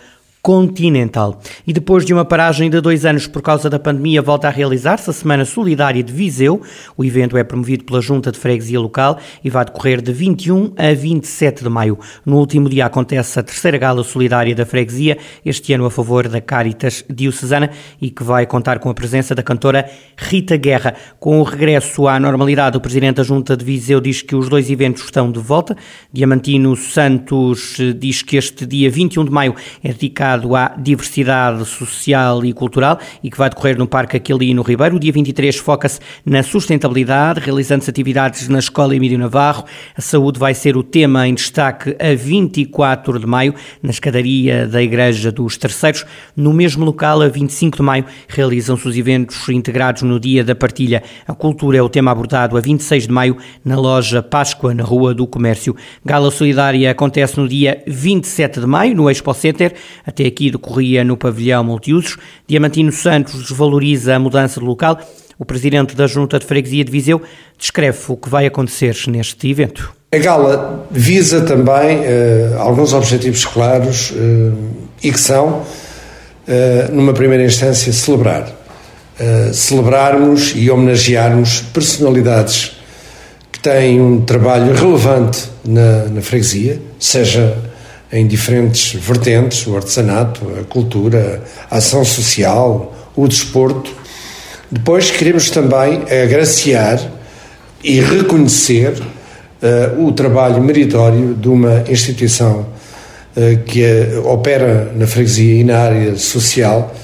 continental. 0.48 1.42
E 1.66 1.74
depois 1.74 2.06
de 2.06 2.14
uma 2.14 2.24
paragem 2.24 2.70
de 2.70 2.80
dois 2.80 3.04
anos 3.04 3.26
por 3.26 3.42
causa 3.42 3.68
da 3.68 3.78
pandemia, 3.78 4.22
volta 4.22 4.48
a 4.48 4.50
realizar-se 4.50 5.10
a 5.10 5.12
Semana 5.12 5.44
Solidária 5.44 6.02
de 6.02 6.10
Viseu. 6.10 6.62
O 6.96 7.04
evento 7.04 7.36
é 7.36 7.44
promovido 7.44 7.84
pela 7.84 8.00
Junta 8.00 8.32
de 8.32 8.38
Freguesia 8.38 8.80
Local 8.80 9.18
e 9.44 9.50
vai 9.50 9.66
decorrer 9.66 10.00
de 10.00 10.10
21 10.10 10.72
a 10.74 10.94
27 10.94 11.62
de 11.64 11.68
maio. 11.68 11.98
No 12.24 12.38
último 12.38 12.66
dia 12.70 12.86
acontece 12.86 13.38
a 13.38 13.42
terceira 13.42 13.76
gala 13.76 14.02
solidária 14.02 14.54
da 14.54 14.64
freguesia, 14.64 15.18
este 15.44 15.74
ano 15.74 15.84
a 15.84 15.90
favor 15.90 16.26
da 16.28 16.40
Caritas 16.40 17.04
Diocesana 17.10 17.68
e 18.00 18.08
que 18.08 18.22
vai 18.22 18.46
contar 18.46 18.78
com 18.78 18.88
a 18.88 18.94
presença 18.94 19.34
da 19.34 19.42
cantora 19.42 19.86
Rita 20.16 20.56
Guerra. 20.56 20.94
Com 21.20 21.40
o 21.40 21.42
regresso 21.42 22.08
à 22.08 22.18
normalidade, 22.18 22.74
o 22.74 22.80
Presidente 22.80 23.16
da 23.16 23.22
Junta 23.22 23.54
de 23.54 23.66
Viseu 23.66 24.00
diz 24.00 24.22
que 24.22 24.34
os 24.34 24.48
dois 24.48 24.70
eventos 24.70 25.04
estão 25.04 25.30
de 25.30 25.40
volta. 25.40 25.76
Diamantino 26.10 26.74
Santos 26.74 27.76
diz 27.98 28.22
que 28.22 28.38
este 28.38 28.64
dia 28.64 28.90
21 28.90 29.26
de 29.26 29.30
maio 29.30 29.54
é 29.84 29.92
dedicado 29.92 30.37
dedicado 30.38 30.54
à 30.54 30.74
diversidade 30.76 31.64
social 31.64 32.44
e 32.44 32.52
cultural 32.52 32.98
e 33.22 33.30
que 33.30 33.36
vai 33.36 33.50
decorrer 33.50 33.76
no 33.76 33.86
Parque 33.86 34.16
Aquili 34.16 34.54
no 34.54 34.62
Ribeiro. 34.62 34.96
O 34.96 35.00
dia 35.00 35.12
23 35.12 35.56
foca-se 35.56 36.00
na 36.24 36.42
sustentabilidade, 36.42 37.40
realizando-se 37.40 37.90
atividades 37.90 38.48
na 38.48 38.58
Escola 38.58 38.94
Emílio 38.94 39.18
Navarro. 39.18 39.64
A 39.96 40.00
saúde 40.00 40.38
vai 40.38 40.54
ser 40.54 40.76
o 40.76 40.82
tema 40.82 41.26
em 41.26 41.34
destaque 41.34 41.96
a 41.98 42.14
24 42.14 43.18
de 43.18 43.26
maio, 43.26 43.54
na 43.82 43.90
escadaria 43.90 44.66
da 44.66 44.82
Igreja 44.82 45.32
dos 45.32 45.56
Terceiros. 45.56 46.04
No 46.36 46.52
mesmo 46.52 46.84
local, 46.84 47.22
a 47.22 47.28
25 47.28 47.78
de 47.78 47.82
maio, 47.82 48.04
realizam-se 48.28 48.86
os 48.86 48.96
eventos 48.96 49.48
integrados 49.48 50.02
no 50.02 50.20
Dia 50.20 50.44
da 50.44 50.54
Partilha. 50.54 51.02
A 51.26 51.34
cultura 51.34 51.78
é 51.78 51.82
o 51.82 51.88
tema 51.88 52.10
abordado 52.10 52.56
a 52.56 52.60
26 52.60 53.06
de 53.06 53.12
maio 53.12 53.36
na 53.64 53.76
loja 53.76 54.22
Páscoa, 54.22 54.74
na 54.74 54.84
Rua 54.84 55.14
do 55.14 55.26
Comércio. 55.26 55.74
Gala 56.04 56.30
Solidária 56.30 56.90
acontece 56.90 57.38
no 57.38 57.48
dia 57.48 57.82
27 57.86 58.60
de 58.60 58.66
maio, 58.66 58.94
no 58.94 59.10
Expo 59.10 59.32
Center. 59.34 59.74
Até 60.18 60.26
aqui 60.26 60.50
decorria 60.50 61.04
no 61.04 61.16
pavilhão 61.16 61.62
multiusos. 61.62 62.16
Diamantino 62.44 62.90
Santos 62.90 63.40
desvaloriza 63.40 64.16
a 64.16 64.18
mudança 64.18 64.58
do 64.58 64.66
local. 64.66 64.98
O 65.38 65.44
presidente 65.44 65.94
da 65.94 66.08
Junta 66.08 66.40
de 66.40 66.44
Freguesia 66.44 66.84
de 66.84 66.90
Viseu 66.90 67.22
descreve 67.56 67.96
o 68.08 68.16
que 68.16 68.28
vai 68.28 68.44
acontecer 68.44 68.96
neste 69.06 69.48
evento. 69.48 69.92
A 70.10 70.18
gala 70.18 70.88
visa 70.90 71.42
também 71.42 72.00
uh, 72.00 72.58
alguns 72.58 72.92
objetivos 72.94 73.44
claros 73.44 74.10
uh, 74.10 74.58
e 75.04 75.12
que 75.12 75.20
são, 75.20 75.60
uh, 75.60 76.92
numa 76.92 77.12
primeira 77.12 77.44
instância, 77.44 77.92
celebrar. 77.92 78.48
celebrarmos 79.52 80.52
e 80.56 80.68
homenagearmos 80.68 81.60
personalidades 81.72 82.76
que 83.52 83.60
têm 83.60 84.00
um 84.00 84.20
trabalho 84.22 84.74
relevante 84.74 85.48
na, 85.64 86.06
na 86.06 86.20
freguesia, 86.20 86.80
seja 86.98 87.67
em 88.12 88.26
diferentes 88.26 88.94
vertentes, 88.94 89.66
o 89.66 89.76
artesanato, 89.76 90.40
a 90.60 90.64
cultura, 90.64 91.42
a 91.70 91.76
ação 91.76 92.04
social, 92.04 92.94
o 93.14 93.28
desporto. 93.28 93.90
Depois 94.70 95.10
queremos 95.10 95.50
também 95.50 96.02
agraciar 96.02 97.00
e 97.82 98.00
reconhecer 98.00 98.92
uh, 98.92 100.04
o 100.04 100.12
trabalho 100.12 100.62
meritório 100.62 101.34
de 101.34 101.48
uma 101.48 101.84
instituição 101.88 102.66
uh, 103.36 103.58
que 103.64 103.84
é, 103.84 104.18
opera 104.24 104.92
na 104.94 105.06
freguesia 105.06 105.60
e 105.60 105.64
na 105.64 105.78
área 105.78 106.16
social, 106.16 106.94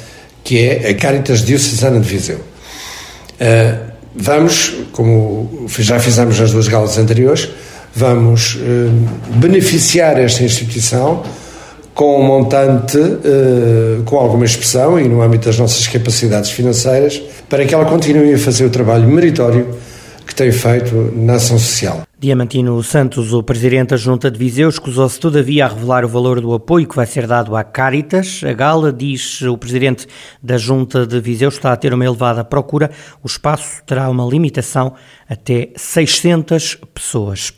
que 0.43 0.59
é 0.59 0.91
a 0.91 0.95
Caritas 0.95 1.45
Diocesana 1.45 2.01
de 2.01 2.09
Viseu. 2.09 2.39
Uh, 2.39 3.93
vamos, 4.15 4.73
como 4.93 5.67
já 5.79 5.99
fizemos 5.99 6.39
nas 6.39 6.53
duas 6.53 6.69
galas 6.69 6.99
anteriores, 6.99 7.49
vamos 7.95 8.59
eh, 8.61 8.89
beneficiar 9.37 10.19
esta 10.19 10.43
instituição 10.43 11.23
com 11.95 12.21
um 12.21 12.27
montante, 12.27 12.99
eh, 12.99 14.03
com 14.05 14.17
alguma 14.17 14.45
expressão 14.45 14.99
e 14.99 15.09
no 15.09 15.23
âmbito 15.23 15.47
das 15.47 15.59
nossas 15.59 15.87
capacidades 15.87 16.51
financeiras, 16.51 17.23
para 17.49 17.65
que 17.65 17.73
ela 17.73 17.85
continue 17.85 18.35
a 18.35 18.39
fazer 18.39 18.65
o 18.65 18.71
trabalho 18.71 19.09
meritório 19.09 19.69
que 20.27 20.35
tem 20.35 20.51
feito 20.51 21.13
na 21.15 21.35
ação 21.35 21.59
social. 21.59 22.03
Diamantino 22.19 22.83
Santos, 22.83 23.33
o 23.35 23.43
presidente 23.43 23.91
da 23.91 23.97
Junta 23.97 24.31
de 24.31 24.39
Viseu, 24.39 24.69
escusou-se 24.69 25.21
todavia 25.21 25.67
a 25.67 25.69
revelar 25.69 26.05
o 26.05 26.09
valor 26.09 26.41
do 26.41 26.55
apoio 26.55 26.89
que 26.89 26.97
vai 26.97 27.05
ser 27.05 27.27
dado 27.27 27.55
à 27.55 27.63
Caritas. 27.63 28.41
A 28.43 28.53
Gala, 28.55 28.91
diz 28.91 29.43
o 29.43 29.59
presidente 29.59 30.07
da 30.43 30.57
Junta 30.57 31.07
de 31.07 31.21
Viseu, 31.21 31.51
está 31.51 31.73
a 31.73 31.77
ter 31.77 31.93
uma 31.93 32.05
elevada 32.05 32.43
procura. 32.43 32.91
O 33.23 33.27
espaço 33.27 33.83
terá 33.85 34.09
uma 34.09 34.25
limitação 34.25 34.95
até 35.29 35.69
600 35.77 36.79
pessoas. 36.95 37.53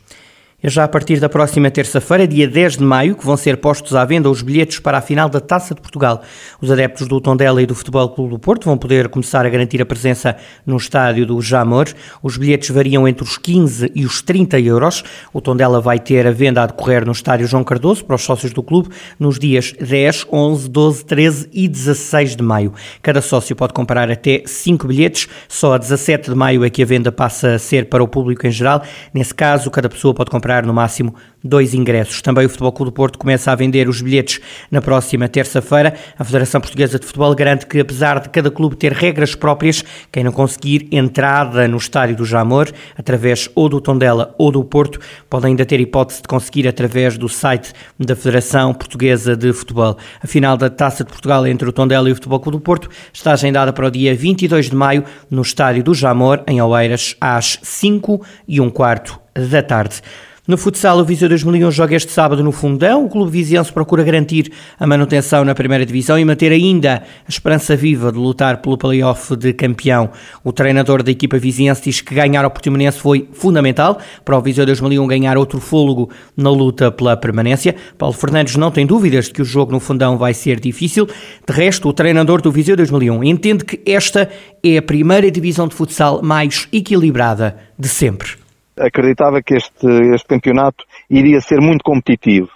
Já 0.69 0.83
a 0.83 0.89
partir 0.89 1.21
da 1.21 1.29
próxima 1.29 1.71
terça-feira, 1.71 2.27
dia 2.27 2.49
10 2.49 2.79
de 2.79 2.83
maio, 2.83 3.15
que 3.15 3.25
vão 3.25 3.37
ser 3.37 3.59
postos 3.59 3.95
à 3.95 4.05
venda 4.05 4.29
os 4.29 4.43
bilhetes 4.43 4.81
para 4.81 4.99
a 4.99 5.01
final 5.01 5.29
da 5.29 5.39
Taça 5.39 5.77
de 5.77 5.81
Portugal. 5.81 6.23
Os 6.61 6.73
adeptos 6.73 7.07
do 7.07 7.21
Tondela 7.21 7.63
e 7.63 7.67
do 7.67 7.75
Futebol 7.75 8.09
Clube 8.09 8.31
do 8.31 8.39
Porto 8.41 8.65
vão 8.65 8.77
poder 8.77 9.09
começar 9.09 9.47
a 9.47 9.49
garantir 9.49 9.81
a 9.81 9.87
presença 9.87 10.37
no 10.67 10.77
estádio 10.77 11.25
do 11.25 11.41
Jamor. 11.41 11.87
Os 12.21 12.37
bilhetes 12.37 12.71
variam 12.71 13.07
entre 13.07 13.23
os 13.23 13.39
15 13.39 13.93
e 13.95 14.05
os 14.05 14.21
30 14.21 14.59
euros. 14.59 15.05
O 15.33 15.41
Tondela 15.41 15.81
vai 15.81 16.01
ter 16.01 16.27
a 16.27 16.33
venda 16.33 16.65
a 16.65 16.67
decorrer 16.67 17.07
no 17.07 17.13
estádio 17.13 17.47
João 17.47 17.63
Cardoso 17.63 18.05
para 18.05 18.17
os 18.17 18.23
sócios 18.23 18.53
do 18.53 18.61
clube 18.61 18.89
nos 19.21 19.39
dias 19.39 19.73
10, 19.81 20.27
11, 20.33 20.69
12, 20.69 21.05
13 21.05 21.49
e 21.53 21.69
16 21.69 22.35
de 22.35 22.43
maio. 22.43 22.75
Cada 23.01 23.23
sócio 23.23 23.55
pode 23.55 23.73
comprar 23.73 24.11
até 24.11 24.43
5 24.45 24.89
bilhetes. 24.89 25.29
Só 25.47 25.75
a 25.75 25.79
17 25.79 26.31
de 26.31 26.35
maio 26.35 26.65
é 26.65 26.71
que 26.71 26.83
a 26.83 26.87
venda 26.87 27.13
passa 27.13 27.55
a 27.55 27.59
ser 27.61 27.89
para 27.89 28.03
o 28.03 28.09
público 28.09 28.45
em 28.45 28.51
geral. 28.51 28.83
Nesse 29.15 29.33
caso, 29.33 29.71
cada 29.71 29.89
pessoa 29.89 30.13
pode 30.13 30.29
comprar 30.29 30.56
comprar 30.57 30.65
no 30.65 30.73
máximo 30.73 31.15
dois 31.45 31.75
ingressos. 31.75 32.23
Também 32.23 32.47
o 32.47 32.49
Futebol 32.49 32.73
Clube 32.73 32.91
do 32.91 32.95
Porto 32.95 33.19
começa 33.19 33.53
a 33.53 33.55
vender 33.55 33.89
os 33.89 34.01
bilhetes 34.01 34.41
na 34.71 34.81
próxima 34.81 35.29
terça-feira. 35.29 35.95
A 36.19 36.25
Federação 36.25 36.61
Portuguesa 36.61 36.99
de 36.99 37.07
Futebol 37.07 37.35
garante 37.35 37.67
que, 37.67 37.79
apesar 37.79 38.21
de 38.21 38.29
cada 38.31 38.51
clube 38.51 38.75
ter 38.75 38.93
regras 38.93 39.35
próprias, 39.35 39.85
quem 40.11 40.25
não 40.25 40.33
conseguir 40.33 40.89
entrada 40.91 41.69
no 41.69 41.77
estádio 41.77 42.17
do 42.17 42.25
Jamor, 42.25 42.73
através 42.97 43.49
ou 43.55 43.69
do 43.69 43.81
Tondela 43.81 44.35
ou 44.39 44.51
do 44.51 44.65
Porto, 44.65 44.99
pode 45.31 45.47
ainda 45.47 45.65
ter 45.65 45.79
hipótese 45.79 46.23
de 46.23 46.29
conseguir 46.29 46.67
através 46.67 47.17
do 47.17 47.29
site 47.29 47.73
da 47.99 48.17
Federação 48.17 48.75
Portuguesa 48.75 49.37
de 49.37 49.53
Futebol. 49.53 49.97
A 50.23 50.27
final 50.27 50.57
da 50.57 50.69
Taça 50.69 51.05
de 51.05 51.11
Portugal 51.11 51.47
entre 51.47 51.69
o 51.69 51.73
Tondela 51.73 52.09
e 52.09 52.13
o 52.13 52.17
Futebol 52.17 52.41
Clube 52.41 52.59
do 52.59 52.63
Porto 52.63 52.89
está 53.13 53.33
agendada 53.33 53.73
para 53.73 53.87
o 53.87 53.91
dia 53.91 54.15
22 54.15 54.71
de 54.71 54.77
maio 54.77 55.05
no 55.31 55.43
estádio 55.43 55.85
do 55.85 55.95
Jamor, 55.95 56.43
em 56.47 56.61
Oeiras, 56.61 57.15
às 57.21 57.59
5 57.63 58.25
e 58.49 58.61
um 58.61 58.71
quarto 58.71 59.26
da 59.37 59.63
tarde. 59.63 60.03
No 60.47 60.57
futsal, 60.57 61.01
o 61.01 61.05
Viseu 61.05 61.29
2001 61.29 61.73
joga 61.73 61.97
este 61.97 62.13
sábado 62.13 62.45
no 62.45 62.53
Fundão. 62.53 63.05
O 63.05 63.09
clube 63.09 63.33
viziense 63.33 63.73
procura 63.73 64.05
garantir 64.05 64.53
a 64.79 64.87
manutenção 64.87 65.45
na 65.45 65.57
primeira 65.57 65.85
divisão 65.85 66.17
e 66.17 66.25
manter 66.25 66.53
ainda 66.53 67.03
a 67.27 67.29
esperança 67.29 67.75
viva 67.75 68.13
de 68.13 68.19
lutar 68.19 68.59
pelo 68.59 68.79
playoff 68.79 69.35
de 69.35 69.53
campeão. 69.53 70.09
O 70.45 70.53
treinador 70.53 71.03
da 71.03 71.11
equipa 71.11 71.37
viziense 71.37 71.83
diz 71.83 72.01
que 72.01 72.15
ganhar 72.15 72.45
ao 72.45 72.51
Portimonense 72.53 73.01
foi 73.01 73.29
fundamental 73.33 73.99
para 74.25 74.39
o 74.39 74.41
Viseu 74.41 74.65
2001 74.65 75.05
ganhar 75.09 75.37
outro 75.37 75.61
fôlego 75.61 76.11
na 76.37 76.49
luta 76.49 76.93
pela 76.93 77.17
permanência. 77.17 77.75
Paulo 77.99 78.15
Fernandes 78.15 78.55
não 78.55 78.71
tem 78.71 78.87
dúvidas 78.87 79.25
de 79.25 79.33
que 79.33 79.43
o 79.43 79.45
jogo 79.45 79.73
no 79.73 79.81
Fundão 79.81 80.17
vai 80.17 80.33
ser 80.33 80.61
difícil. 80.61 81.09
De 81.45 81.53
resto, 81.53 81.89
o 81.89 81.93
treinador 81.93 82.41
do 82.41 82.53
Viseu 82.53 82.77
2001 82.77 83.25
entende 83.25 83.65
que 83.65 83.81
esta 83.85 84.31
é 84.63 84.79
a 84.79 84.83
primeira 84.83 85.29
divisão 85.29 85.67
de 85.67 85.75
futsal 85.75 86.23
mais 86.23 86.69
equilibrada 86.73 87.57
de 87.77 87.89
sempre 87.89 88.46
acreditava 88.79 89.43
que 89.43 89.55
este, 89.55 89.87
este 90.15 90.27
campeonato 90.27 90.85
iria 91.11 91.41
ser 91.41 91.61
muito 91.61 91.83
competitivo. 91.83 92.51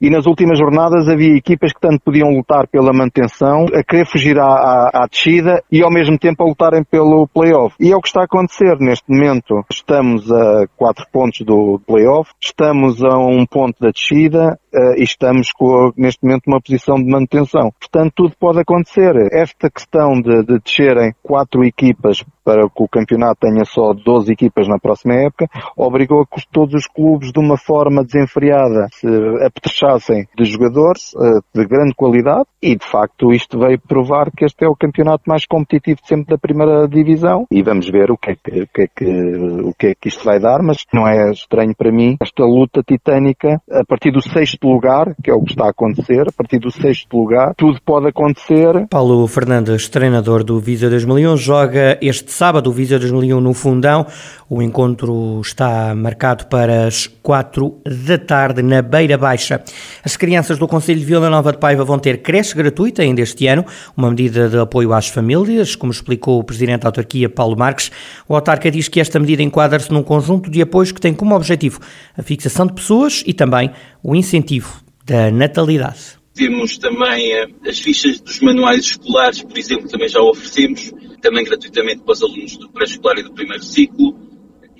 E 0.00 0.10
nas 0.10 0.26
últimas 0.26 0.58
jornadas 0.58 1.08
havia 1.08 1.36
equipas 1.36 1.72
que 1.72 1.80
tanto 1.80 2.00
podiam 2.00 2.30
lutar 2.30 2.66
pela 2.66 2.92
manutenção, 2.92 3.66
a 3.72 3.82
querer 3.82 4.06
fugir 4.06 4.38
à, 4.38 4.46
à, 4.46 5.04
à 5.04 5.06
descida 5.06 5.62
e 5.70 5.82
ao 5.82 5.90
mesmo 5.90 6.18
tempo 6.18 6.42
a 6.42 6.46
lutarem 6.46 6.82
pelo 6.84 7.28
playoff. 7.28 7.74
E 7.80 7.92
é 7.92 7.96
o 7.96 8.00
que 8.00 8.08
está 8.08 8.22
a 8.22 8.24
acontecer 8.24 8.76
neste 8.80 9.04
momento. 9.08 9.64
Estamos 9.70 10.30
a 10.30 10.66
quatro 10.76 11.06
pontos 11.12 11.40
do 11.42 11.80
playoff, 11.86 12.30
estamos 12.40 13.02
a 13.02 13.16
um 13.18 13.46
ponto 13.46 13.78
da 13.80 13.90
descida 13.90 14.58
uh, 14.74 14.98
e 14.98 15.02
estamos 15.02 15.52
com, 15.52 15.92
neste 15.96 16.24
momento 16.24 16.42
numa 16.46 16.60
posição 16.60 16.96
de 16.96 17.08
manutenção. 17.08 17.70
Portanto, 17.78 18.12
tudo 18.16 18.34
pode 18.38 18.60
acontecer. 18.60 19.14
Esta 19.32 19.70
questão 19.70 20.20
de, 20.20 20.42
de 20.42 20.58
descerem 20.58 21.12
quatro 21.22 21.64
equipas 21.64 22.24
para 22.46 22.62
que 22.70 22.80
o 22.80 22.86
campeonato 22.86 23.40
tenha 23.40 23.64
só 23.64 23.92
12 23.92 24.32
equipas 24.32 24.68
na 24.68 24.78
próxima 24.78 25.14
época, 25.14 25.48
obrigou 25.76 26.22
a 26.22 26.26
que 26.26 26.40
todos 26.52 26.74
os 26.74 26.86
clubes, 26.86 27.32
de 27.32 27.40
uma 27.40 27.56
forma 27.56 28.04
desenfreada, 28.04 28.86
se 28.92 29.08
apetrechassem 29.44 30.28
de 30.38 30.44
jogadores 30.44 31.12
uh, 31.14 31.42
de 31.52 31.66
grande 31.66 31.92
qualidade 31.94 32.46
e, 32.62 32.76
de 32.76 32.86
facto, 32.86 33.32
isto 33.32 33.58
veio 33.58 33.80
provar 33.80 34.30
que 34.30 34.44
este 34.44 34.64
é 34.64 34.68
o 34.68 34.76
campeonato 34.76 35.24
mais 35.26 35.44
competitivo 35.44 36.00
de 36.00 36.06
sempre 36.06 36.26
da 36.30 36.38
primeira 36.38 36.86
divisão 36.86 37.46
e 37.50 37.64
vamos 37.64 37.90
ver 37.90 38.12
o 38.12 38.16
que 38.16 38.30
é 38.30 38.36
que, 38.36 38.62
o 38.62 38.68
que, 38.72 38.82
é 38.82 38.86
que, 38.86 39.04
o 39.04 39.74
que, 39.76 39.86
é 39.88 39.94
que 39.94 40.08
isto 40.08 40.24
vai 40.24 40.38
dar, 40.38 40.62
mas 40.62 40.84
não 40.94 41.08
é 41.08 41.32
estranho 41.32 41.74
para 41.74 41.90
mim 41.90 42.16
esta 42.22 42.44
luta 42.44 42.80
titânica 42.86 43.60
a 43.72 43.84
partir 43.84 44.12
do 44.12 44.22
sexto 44.22 44.68
lugar, 44.68 45.16
que 45.20 45.30
é 45.30 45.34
o 45.34 45.42
que 45.42 45.50
está 45.50 45.66
a 45.66 45.70
acontecer, 45.70 46.28
a 46.28 46.32
partir 46.32 46.60
do 46.60 46.70
sexto 46.70 47.16
lugar, 47.16 47.54
tudo 47.56 47.80
pode 47.84 48.06
acontecer. 48.06 48.86
Paulo 48.88 49.26
Fernandes, 49.26 49.88
treinador 49.88 50.44
do 50.44 50.60
Visa 50.60 50.88
2001, 50.88 51.36
joga 51.36 51.98
este 52.00 52.35
sábado 52.36 52.68
o 52.68 52.72
Visa 52.72 52.98
2001 52.98 53.40
no 53.40 53.54
Fundão. 53.54 54.06
O 54.48 54.60
encontro 54.60 55.40
está 55.40 55.94
marcado 55.94 56.46
para 56.46 56.86
as 56.86 57.06
quatro 57.06 57.80
da 58.06 58.18
tarde 58.18 58.62
na 58.62 58.82
Beira 58.82 59.16
Baixa. 59.16 59.62
As 60.04 60.18
crianças 60.18 60.58
do 60.58 60.68
Conselho 60.68 61.00
de 61.00 61.06
Vila 61.06 61.30
Nova 61.30 61.50
de 61.50 61.58
Paiva 61.58 61.82
vão 61.82 61.98
ter 61.98 62.18
creche 62.18 62.54
gratuita 62.54 63.00
ainda 63.00 63.22
este 63.22 63.46
ano, 63.46 63.64
uma 63.96 64.10
medida 64.10 64.50
de 64.50 64.58
apoio 64.58 64.92
às 64.92 65.08
famílias, 65.08 65.74
como 65.74 65.90
explicou 65.90 66.38
o 66.38 66.44
Presidente 66.44 66.82
da 66.82 66.88
Autarquia, 66.88 67.28
Paulo 67.30 67.56
Marques. 67.56 67.90
O 68.28 68.34
autarca 68.34 68.70
diz 68.70 68.86
que 68.86 69.00
esta 69.00 69.18
medida 69.18 69.42
enquadra-se 69.42 69.90
num 69.90 70.02
conjunto 70.02 70.50
de 70.50 70.60
apoios 70.60 70.92
que 70.92 71.00
tem 71.00 71.14
como 71.14 71.34
objetivo 71.34 71.80
a 72.18 72.22
fixação 72.22 72.66
de 72.66 72.74
pessoas 72.74 73.24
e 73.26 73.32
também 73.32 73.70
o 74.02 74.14
incentivo 74.14 74.82
da 75.06 75.30
natalidade. 75.30 76.16
Temos 76.36 76.76
também 76.76 77.32
eh, 77.32 77.46
as 77.66 77.78
fichas 77.78 78.20
dos 78.20 78.40
manuais 78.40 78.84
escolares, 78.84 79.42
por 79.42 79.56
exemplo, 79.56 79.88
também 79.88 80.06
já 80.06 80.20
oferecemos, 80.20 80.92
também 81.26 81.44
gratuitamente 81.44 82.02
para 82.02 82.12
os 82.12 82.22
alunos 82.22 82.56
do 82.56 82.68
pré-escolar 82.68 83.18
e 83.18 83.22
do 83.24 83.32
primeiro 83.32 83.64
ciclo. 83.64 84.16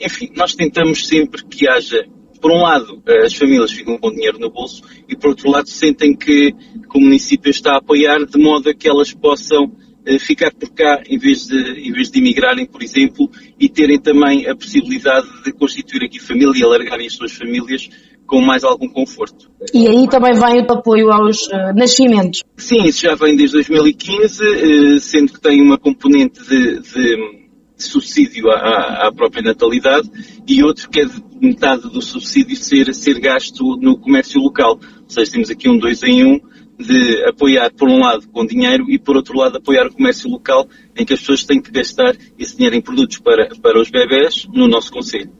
Enfim, 0.00 0.30
nós 0.36 0.54
tentamos 0.54 1.04
sempre 1.06 1.44
que 1.44 1.68
haja 1.68 2.06
por 2.40 2.52
um 2.52 2.62
lado, 2.62 3.02
as 3.24 3.34
famílias 3.34 3.72
ficam 3.72 3.98
com 3.98 4.12
dinheiro 4.12 4.38
no 4.38 4.50
bolso 4.50 4.82
e, 5.08 5.16
por 5.16 5.30
outro 5.30 5.50
lado, 5.50 5.68
sentem 5.68 6.14
que, 6.14 6.52
que 6.52 6.98
o 6.98 7.00
município 7.00 7.50
está 7.50 7.72
a 7.72 7.78
apoiar 7.78 8.24
de 8.24 8.38
modo 8.38 8.68
a 8.68 8.74
que 8.74 8.88
elas 8.88 9.12
possam 9.12 9.72
eh, 10.04 10.18
ficar 10.18 10.52
por 10.52 10.70
cá 10.70 11.02
em 11.08 11.18
vez, 11.18 11.48
de, 11.48 11.56
em 11.56 11.90
vez 11.90 12.10
de 12.10 12.18
emigrarem, 12.20 12.66
por 12.66 12.82
exemplo, 12.82 13.28
e 13.58 13.68
terem 13.68 13.98
também 13.98 14.46
a 14.46 14.54
possibilidade 14.54 15.26
de 15.42 15.52
constituir 15.52 16.04
aqui 16.04 16.20
família 16.20 16.52
e 16.56 16.62
alargarem 16.62 17.06
as 17.06 17.14
suas 17.14 17.32
famílias 17.32 17.88
com 18.26 18.40
mais 18.40 18.64
algum 18.64 18.88
conforto. 18.88 19.50
E 19.72 19.86
aí 19.86 20.08
também 20.08 20.34
vem 20.34 20.60
o 20.60 20.72
apoio 20.72 21.10
aos 21.12 21.46
uh, 21.46 21.72
nascimentos? 21.74 22.42
Sim, 22.56 22.84
isso 22.84 23.02
já 23.02 23.14
vem 23.14 23.36
desde 23.36 23.54
2015, 23.56 24.44
uh, 24.44 25.00
sendo 25.00 25.32
que 25.32 25.40
tem 25.40 25.62
uma 25.62 25.78
componente 25.78 26.42
de, 26.42 26.80
de, 26.80 27.46
subsídio 27.78 28.50
à, 28.50 29.06
à, 29.06 29.12
própria 29.12 29.42
natalidade 29.42 30.10
e 30.46 30.62
outro 30.62 30.88
que 30.88 31.00
é 31.00 31.04
de 31.04 31.22
metade 31.40 31.82
do 31.82 32.00
subsídio 32.00 32.56
ser, 32.56 32.94
ser 32.94 33.20
gasto 33.20 33.76
no 33.76 33.98
comércio 33.98 34.40
local. 34.40 34.80
Ou 34.80 35.10
seja, 35.10 35.32
temos 35.32 35.50
aqui 35.50 35.68
um 35.68 35.78
dois 35.78 36.02
em 36.02 36.24
um 36.24 36.40
de 36.78 37.24
apoiar, 37.24 37.70
por 37.72 37.88
um 37.88 37.98
lado, 37.98 38.28
com 38.28 38.44
dinheiro 38.44 38.84
e, 38.90 38.98
por 38.98 39.16
outro 39.16 39.38
lado, 39.38 39.56
apoiar 39.56 39.86
o 39.86 39.92
comércio 39.92 40.28
local, 40.28 40.68
em 40.96 41.04
que 41.04 41.14
as 41.14 41.20
pessoas 41.20 41.44
têm 41.44 41.60
que 41.60 41.70
gastar 41.70 42.14
esse 42.38 42.56
dinheiro 42.56 42.76
em 42.76 42.82
produtos 42.82 43.18
para, 43.18 43.48
para 43.62 43.80
os 43.80 43.90
bebés 43.90 44.46
no 44.52 44.68
nosso 44.68 44.92
Conselho. 44.92 45.30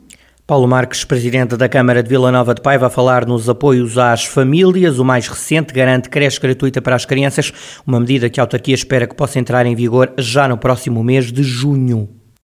Paulo 0.47 0.69
Marques, 0.69 1.03
presidente 1.03 1.57
da 1.57 1.69
Câmara 1.69 2.05
de 2.05 2.09
Vila 2.09 2.31
Nova 2.31 2.55
de 2.55 2.63
Paiva, 2.63 2.87
a 2.87 2.91
falar 2.91 3.27
nos 3.27 3.49
apoios 3.49 3.99
às 3.99 4.25
famílias. 4.25 5.01
O 5.01 5.05
mais 5.05 5.27
recente 5.27 5.75
garante 5.75 6.09
creche 6.09 6.39
gratuita 6.39 6.81
para 6.81 6.95
as 6.95 7.05
crianças, 7.05 7.53
uma 7.85 7.99
medida 7.99 8.31
que 8.31 8.39
a 8.39 8.45
autarquia 8.45 8.77
espera 8.77 9.09
que 9.09 9.17
possa 9.17 9.41
entrar 9.41 9.67
em 9.67 9.75
vigor 9.75 10.13
já 10.17 10.47
no 10.47 10.57
próximo 10.57 11.03
mês 11.03 11.33
de 11.33 11.43
junho. 11.43 12.16